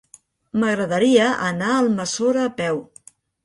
M'agradaria 0.63 1.29
anar 1.49 1.69
a 1.75 1.77
Almassora 1.85 2.49
a 2.49 2.51
peu. 2.63 2.85